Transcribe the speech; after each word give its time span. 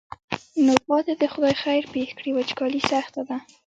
نو 0.65 0.73
پاتې 0.87 1.13
دې 1.19 1.27
خدای 1.33 1.53
خیر 1.63 1.83
پېښ 1.93 2.09
کړي 2.17 2.31
وچکالي 2.33 2.81
سخته 2.91 3.21
ده. 3.29 3.37